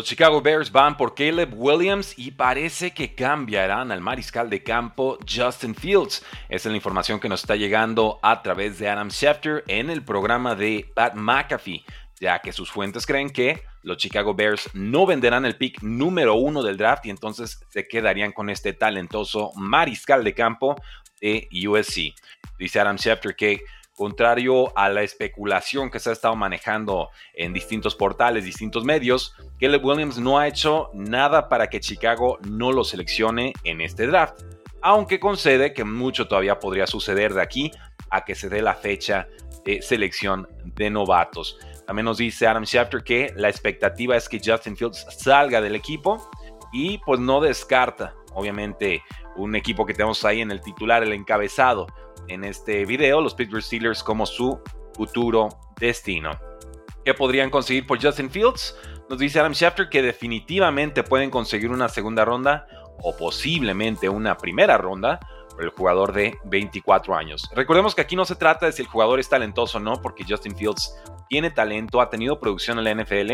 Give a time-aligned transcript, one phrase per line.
[0.00, 5.18] Los Chicago Bears van por Caleb Williams y parece que cambiarán al mariscal de campo
[5.30, 6.24] Justin Fields.
[6.48, 10.02] Esa es la información que nos está llegando a través de Adam Schefter en el
[10.02, 11.84] programa de Pat McAfee,
[12.18, 16.62] ya que sus fuentes creen que los Chicago Bears no venderán el pick número uno
[16.62, 20.76] del draft y entonces se quedarían con este talentoso mariscal de campo
[21.20, 22.14] de USC.
[22.58, 23.60] Dice Adam Schefter que
[24.00, 29.84] contrario a la especulación que se ha estado manejando en distintos portales, distintos medios, Caleb
[29.84, 34.40] Williams no ha hecho nada para que Chicago no lo seleccione en este draft,
[34.80, 37.72] aunque concede que mucho todavía podría suceder de aquí
[38.08, 39.28] a que se dé la fecha
[39.66, 41.58] de selección de novatos.
[41.86, 46.30] También nos dice Adam Schefter que la expectativa es que Justin Fields salga del equipo
[46.72, 49.02] y pues no descarta, obviamente,
[49.36, 51.86] un equipo que tenemos ahí en el titular, el encabezado
[52.30, 54.60] en este video, los Pittsburgh Steelers como su
[54.94, 55.48] futuro
[55.78, 56.30] destino.
[57.04, 58.76] ¿Qué podrían conseguir por Justin Fields?
[59.08, 62.66] Nos dice Adam Schefter que definitivamente pueden conseguir una segunda ronda
[63.02, 65.18] o posiblemente una primera ronda
[65.50, 67.50] por el jugador de 24 años.
[67.54, 70.24] Recordemos que aquí no se trata de si el jugador es talentoso o no, porque
[70.28, 70.94] Justin Fields
[71.28, 73.32] tiene talento, ha tenido producción en la NFL.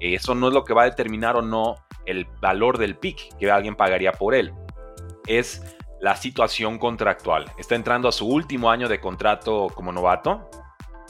[0.00, 3.50] Eso no es lo que va a determinar o no el valor del pick que
[3.50, 4.52] alguien pagaría por él.
[5.26, 5.62] Es
[6.04, 7.50] la situación contractual.
[7.56, 10.50] Está entrando a su último año de contrato como novato.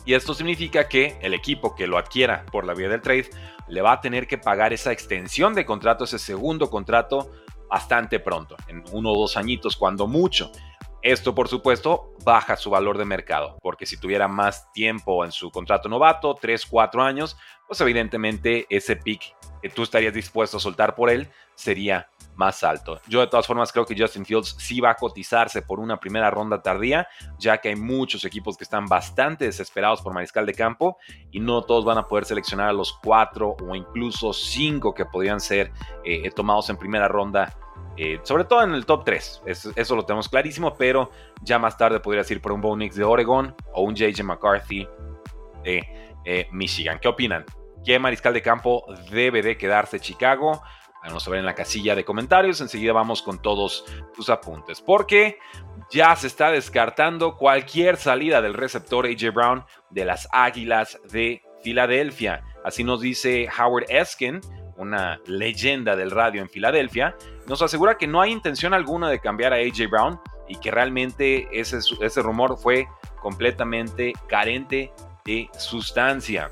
[0.05, 3.29] Y esto significa que el equipo que lo adquiera por la vía del trade
[3.67, 7.33] le va a tener que pagar esa extensión de contrato, ese segundo contrato,
[7.69, 10.53] bastante pronto, en uno o dos añitos, cuando mucho.
[11.03, 15.51] Esto, por supuesto, baja su valor de mercado, porque si tuviera más tiempo en su
[15.51, 20.95] contrato novato, 3, 4 años, pues evidentemente ese pick que tú estarías dispuesto a soltar
[20.95, 23.01] por él sería más alto.
[23.07, 26.31] Yo de todas formas creo que Justin Fields sí va a cotizarse por una primera
[26.31, 30.99] ronda tardía, ya que hay muchos equipos que están bastante desesperados por mariscal de campo
[31.31, 35.41] y no todos van a poder seleccionar a los cuatro o incluso cinco que podrían
[35.41, 35.73] ser
[36.05, 37.55] eh, tomados en primera ronda.
[37.97, 41.11] Eh, sobre todo en el top 3, eso, lo tenemos clarísimo, pero
[41.43, 44.89] ya más tarde podrías ir por un Bo Nix de Oregon o un JJ McCarthy
[45.63, 46.99] de eh, Michigan.
[47.01, 47.45] ¿Qué opinan?
[47.85, 50.63] ¿Qué mariscal de campo debe de quedarse Chicago?
[51.05, 52.61] Vamos a ver en la casilla de comentarios.
[52.61, 53.85] Enseguida vamos con todos
[54.15, 54.81] tus apuntes.
[54.81, 55.39] Porque
[55.91, 62.43] ya se está descartando cualquier salida del receptor AJ Brown de las Águilas de Filadelfia.
[62.65, 64.41] Así nos dice Howard Eskin,
[64.77, 67.17] una leyenda del radio en Filadelfia.
[67.47, 71.49] Nos asegura que no hay intención alguna de cambiar a AJ Brown y que realmente
[71.53, 72.89] ese, ese rumor fue
[73.21, 74.93] completamente carente
[75.25, 76.51] de sustancia.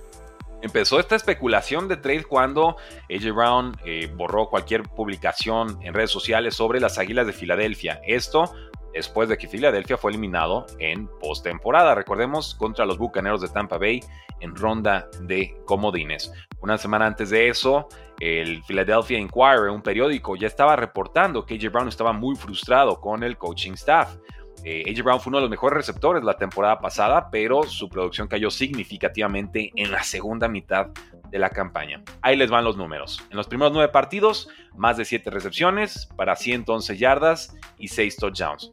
[0.62, 2.76] Empezó esta especulación de trade cuando
[3.10, 8.00] AJ Brown eh, borró cualquier publicación en redes sociales sobre las Águilas de Filadelfia.
[8.06, 8.52] Esto
[8.92, 14.00] después de que Filadelfia fue eliminado en postemporada, recordemos, contra los Bucaneros de Tampa Bay
[14.40, 16.32] en ronda de comodines.
[16.60, 17.88] Una semana antes de eso,
[18.20, 23.22] el Philadelphia Inquirer, un periódico, ya estaba reportando que AJ Brown estaba muy frustrado con
[23.22, 24.16] el coaching staff.
[24.64, 28.28] Eh, AJ Brown fue uno de los mejores receptores la temporada pasada, pero su producción
[28.28, 30.88] cayó significativamente en la segunda mitad
[31.30, 32.02] de la campaña.
[32.20, 33.20] Ahí les van los números.
[33.30, 38.70] En los primeros nueve partidos, más de 7 recepciones para 111 yardas y 6 touchdowns.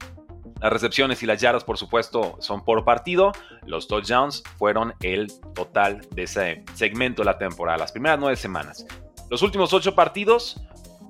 [0.62, 3.32] Las recepciones y las yardas, por supuesto, son por partido.
[3.66, 8.86] Los touchdowns fueron el total de ese segmento de la temporada, las primeras nueve semanas.
[9.30, 10.62] Los últimos ocho partidos,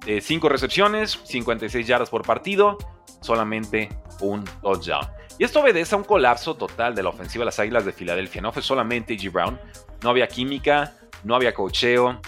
[0.05, 2.77] 5 eh, recepciones, 56 yardas por partido,
[3.29, 3.89] solamente
[4.21, 5.07] un touchdown.
[5.37, 8.41] Y esto obedece a un colapso total de la ofensiva de las Águilas de Filadelfia.
[8.41, 9.31] No fue solamente G.
[9.31, 9.59] Brown,
[10.01, 12.19] no había química, no había cocheo,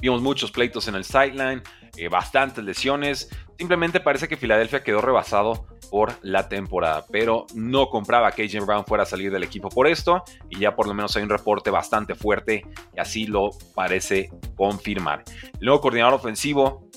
[0.00, 1.62] vimos muchos pleitos en el sideline,
[1.98, 3.28] eh, bastantes lesiones.
[3.58, 8.86] Simplemente parece que Filadelfia quedó rebasado por la temporada, pero no compraba que AJ Brown
[8.86, 11.70] fuera a salir del equipo por esto y ya por lo menos hay un reporte
[11.70, 12.64] bastante fuerte
[12.96, 15.24] y así lo parece confirmar.
[15.60, 16.88] El nuevo coordinador ofensivo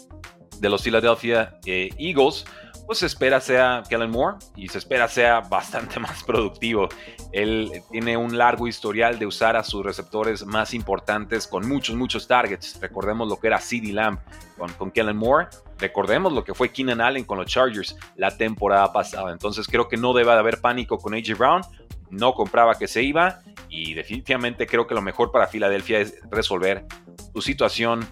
[0.60, 2.46] de los Philadelphia eh, Eagles
[2.92, 6.90] pues se espera sea Kellen Moore y se espera sea bastante más productivo.
[7.32, 12.28] Él tiene un largo historial de usar a sus receptores más importantes con muchos, muchos
[12.28, 12.78] targets.
[12.82, 14.20] Recordemos lo que era CeeDee Lamb
[14.58, 15.48] con, con Kellen Moore.
[15.78, 19.32] Recordemos lo que fue Keenan Allen con los Chargers la temporada pasada.
[19.32, 21.62] Entonces creo que no debe de haber pánico con AJ Brown.
[22.10, 23.40] No compraba que se iba
[23.70, 26.86] y definitivamente creo que lo mejor para Filadelfia es resolver
[27.34, 28.06] su situación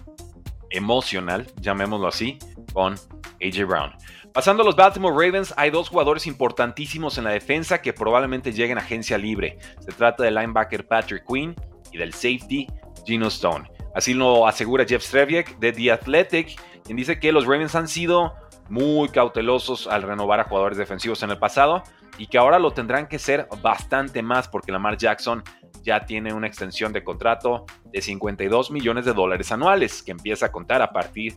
[0.70, 2.38] emocional, llamémoslo así,
[2.72, 2.94] con
[3.40, 3.92] AJ Brown.
[4.32, 8.78] Pasando a los Baltimore Ravens, hay dos jugadores importantísimos en la defensa que probablemente lleguen
[8.78, 9.58] a agencia libre.
[9.80, 11.54] Se trata del linebacker Patrick Quinn
[11.90, 12.66] y del safety
[13.04, 13.68] Gino Stone.
[13.94, 18.34] Así lo asegura Jeff Streviek de The Athletic, quien dice que los Ravens han sido
[18.68, 21.82] muy cautelosos al renovar a jugadores defensivos en el pasado
[22.18, 25.42] y que ahora lo tendrán que ser bastante más porque Lamar Jackson
[25.82, 30.52] ya tiene una extensión de contrato de 52 millones de dólares anuales que empieza a
[30.52, 31.34] contar a partir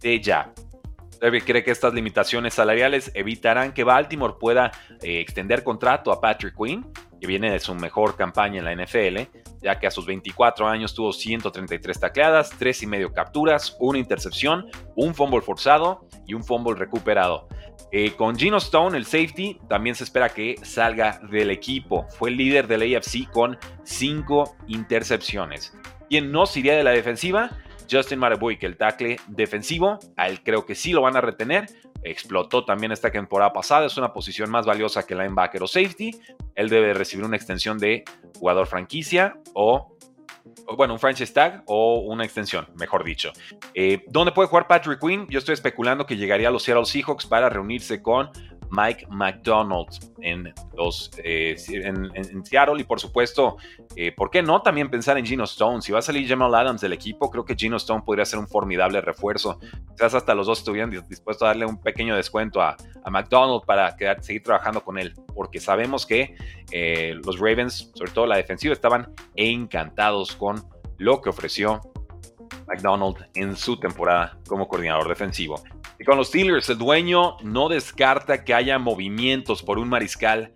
[0.00, 0.52] de ya.
[1.20, 4.72] Levy cree que estas limitaciones salariales evitarán que Baltimore pueda
[5.02, 6.86] eh, extender contrato a Patrick Quinn,
[7.20, 10.94] que viene de su mejor campaña en la NFL, ya que a sus 24 años
[10.94, 16.74] tuvo 133 tacleadas, 3 y medio capturas, una intercepción, un fumble forzado y un fumble
[16.74, 17.48] recuperado.
[17.92, 22.06] Eh, con Gino Stone, el safety, también se espera que salga del equipo.
[22.10, 25.72] Fue el líder del AFC con 5 intercepciones.
[26.08, 27.50] ¿Quién no se iría de la defensiva?
[27.90, 28.20] Justin
[28.58, 31.66] que el tackle defensivo, a él creo que sí lo van a retener.
[32.02, 36.12] Explotó también esta temporada pasada, es una posición más valiosa que linebacker o safety.
[36.54, 38.04] Él debe recibir una extensión de
[38.38, 39.96] jugador franquicia o,
[40.76, 43.32] bueno, un franchise tag o una extensión, mejor dicho.
[43.74, 45.26] Eh, ¿Dónde puede jugar Patrick Quinn?
[45.28, 48.30] Yo estoy especulando que llegaría a los Seattle Seahawks para reunirse con
[48.70, 49.88] Mike McDonald
[50.20, 52.80] en, los, eh, en, Seattle.
[52.80, 53.56] Y por supuesto,
[53.94, 55.82] eh, ¿por qué no también pensar en Gino Stone?
[55.82, 58.48] Si va a salir Jamal Adams del equipo, creo que Gino Stone podría ser un
[58.48, 59.58] formidable refuerzo.
[59.90, 63.96] Quizás hasta los dos estuvieran dispuestos a darle un pequeño descuento a, a McDonald para
[64.20, 65.14] seguir trabajando con él.
[65.34, 66.36] Porque sabemos que
[66.72, 70.64] eh, los Ravens, sobre todo la defensiva, estaban encantados con
[70.98, 71.80] lo que ofreció
[72.66, 75.62] McDonald en su temporada como coordinador defensivo.
[75.98, 80.52] Y con los Steelers, el dueño no descarta que haya movimientos por un mariscal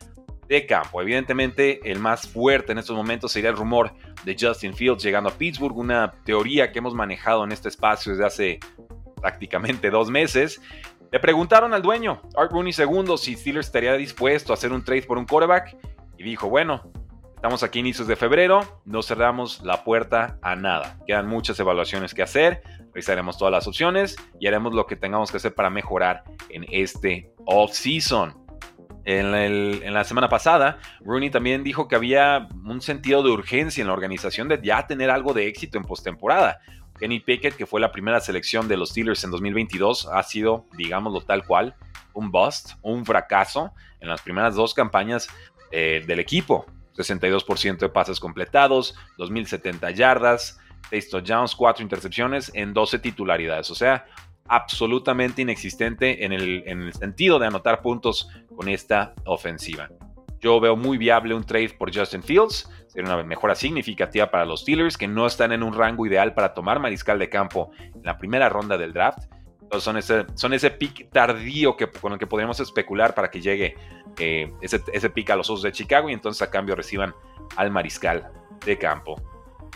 [0.49, 1.01] de campo.
[1.01, 5.33] Evidentemente, el más fuerte en estos momentos sería el rumor de Justin Fields llegando a
[5.33, 8.61] Pittsburgh, una teoría que hemos manejado en este espacio desde hace
[9.21, 10.61] prácticamente dos meses.
[11.13, 15.03] Le preguntaron al dueño, Art Rooney II, si Steelers estaría dispuesto a hacer un trade
[15.03, 15.77] por un quarterback
[16.19, 16.91] y dijo, bueno,
[17.41, 20.99] estamos aquí inicios de febrero, no cerramos la puerta a nada.
[21.07, 25.39] Quedan muchas evaluaciones que hacer, revisaremos todas las opciones y haremos lo que tengamos que
[25.39, 28.37] hacer para mejorar en este off-season.
[29.07, 33.95] En, la semana pasada, Rooney también dijo que había un sentido de urgencia en la
[33.95, 36.61] organización de ya tener algo de éxito en postemporada.
[36.99, 41.23] Kenny Pickett, que fue la primera selección de los Steelers en 2022, ha sido, digámoslo
[41.23, 41.75] tal cual,
[42.13, 45.31] un bust, un fracaso en las primeras dos campañas
[45.71, 46.67] eh, del equipo.
[46.97, 50.59] 62% de pases completados, 2.070 yardas,
[50.91, 53.71] 6 touchdowns, 4 intercepciones en 12 titularidades.
[53.71, 54.07] O sea,
[54.47, 59.89] absolutamente inexistente en el, en el sentido de anotar puntos con esta ofensiva.
[60.41, 62.69] Yo veo muy viable un trade por Justin Fields.
[62.89, 66.55] Sería una mejora significativa para los Steelers, que no están en un rango ideal para
[66.55, 69.19] tomar mariscal de campo en la primera ronda del draft.
[69.79, 73.77] Son ese, son ese pick tardío que, con el que podríamos especular para que llegue
[74.19, 77.15] eh, ese, ese pick a los Osos de Chicago y entonces a cambio reciban
[77.57, 78.31] al mariscal
[78.65, 79.17] de campo.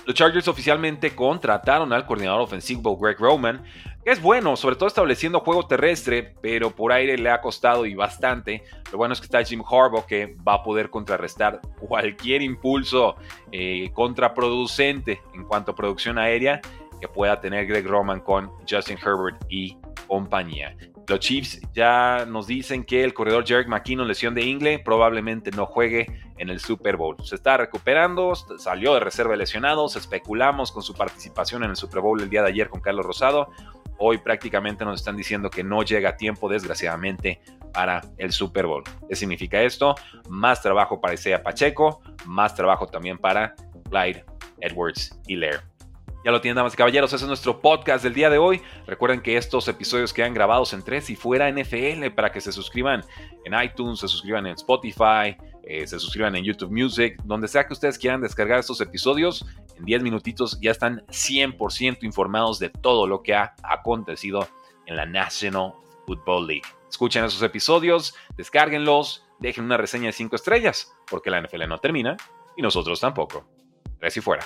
[0.07, 3.65] Los Chargers oficialmente contrataron al coordinador ofensivo Greg Roman,
[4.05, 7.95] que es bueno, sobre todo estableciendo juego terrestre, pero por aire le ha costado y
[7.95, 8.63] bastante.
[8.93, 13.17] Lo bueno es que está Jim Harbaugh que va a poder contrarrestar cualquier impulso
[13.51, 16.61] eh, contraproducente en cuanto a producción aérea
[17.05, 20.75] que pueda tener Greg Roman con Justin Herbert y compañía.
[21.07, 25.67] Los Chiefs ya nos dicen que el corredor Jerick McKinnon, lesión de ingle, probablemente no
[25.67, 26.07] juegue
[26.39, 27.15] en el Super Bowl.
[27.23, 32.19] Se está recuperando, salió de reserva lesionados, especulamos con su participación en el Super Bowl
[32.23, 33.51] el día de ayer con Carlos Rosado.
[33.99, 37.43] Hoy prácticamente nos están diciendo que no llega a tiempo, desgraciadamente,
[37.75, 38.83] para el Super Bowl.
[39.11, 39.95] ¿Qué significa esto?
[40.31, 43.55] Más trabajo para Isaiah Pacheco, más trabajo también para
[43.91, 44.25] Clyde
[44.63, 45.74] Edwards y Lair.
[46.25, 48.63] Ya lo tienen, damas y caballeros, ese es nuestro podcast del día de hoy.
[48.87, 53.05] Recuerden que estos episodios quedan grabados en tres y fuera NFL para que se suscriban
[53.45, 57.75] en iTunes, se suscriban en Spotify, eh, se suscriban en YouTube Music, donde sea que
[57.75, 59.45] ustedes quieran descargar estos episodios.
[59.77, 64.49] En 10 minutitos ya están 100% informados de todo lo que ha acontecido
[64.87, 65.75] en la National
[66.07, 66.65] Football League.
[66.89, 72.17] Escuchen esos episodios, descárguenlos, dejen una reseña de 5 estrellas, porque la NFL no termina
[72.57, 73.45] y nosotros tampoco.
[73.99, 74.45] Tres y fuera.